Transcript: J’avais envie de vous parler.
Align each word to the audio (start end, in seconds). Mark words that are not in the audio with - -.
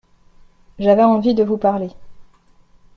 J’avais 0.79 1.03
envie 1.03 1.35
de 1.35 1.43
vous 1.43 1.57
parler. 1.57 1.91